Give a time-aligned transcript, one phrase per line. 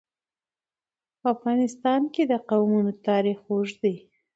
[1.19, 3.95] په افغانستان کې د قومونه تاریخ اوږد دی.